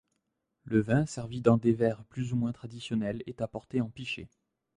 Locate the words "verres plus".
1.73-2.33